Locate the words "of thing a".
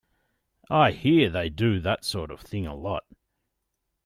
2.31-2.73